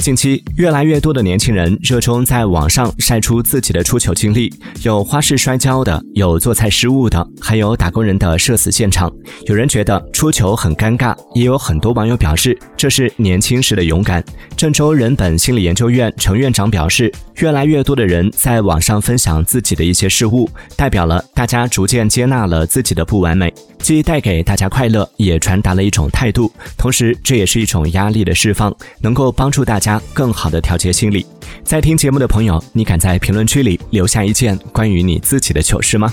[0.00, 9.12] 近期，越来越多的年轻人热衷在网上晒出自己的出糗经历，有花式摔跤的，有做菜失误的，还有打工人的社死现场。
[9.46, 14.24] 有人觉得出糗很尴尬，也有很多网友表示这是年轻时的勇敢。
[14.56, 23.52] 郑州人本心理研究院程院长表示，越来越多的人在网上分享自己的一些失误，代表了大家逐渐接纳了自己的不完美，
[23.82, 30.00] 既带给大家快乐，也传达了一种态度，同时这也是一种压力的释放，能够帮助大家。
[30.12, 31.24] 更好的调节心理，
[31.64, 36.12] 在听节目的朋友，你敢在评论区里留下一件关于你自己的糗事吗？